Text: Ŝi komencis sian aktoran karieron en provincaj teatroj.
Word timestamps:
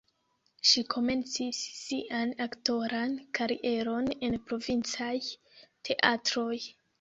Ŝi 0.67 0.81
komencis 0.93 1.59
sian 1.79 2.31
aktoran 2.45 3.13
karieron 3.41 4.09
en 4.29 4.39
provincaj 4.49 5.13
teatroj. 5.91 6.53